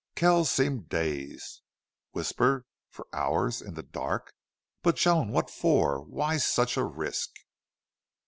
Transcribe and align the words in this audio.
Kells 0.15 0.49
seemed 0.49 0.89
dazed. 0.89 1.61
"Whisper! 2.11 2.65
For 2.89 3.05
hours! 3.13 3.61
In 3.61 3.75
the 3.75 3.83
dark!... 3.83 4.33
But, 4.81 4.95
Joan, 4.95 5.29
what 5.29 5.51
for? 5.51 6.01
Why 6.01 6.37
such 6.37 6.75
a 6.75 6.83
risk?" 6.83 7.29